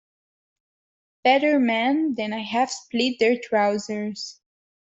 [1.23, 4.41] Better men than I have split their trousers.